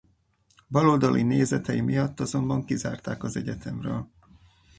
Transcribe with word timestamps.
Baloldali 0.69 1.21
nézetei 1.23 1.81
miatt 1.81 2.19
azonban 2.19 2.65
kizárták 2.65 3.23
az 3.23 3.35
egyetemről. 3.37 4.07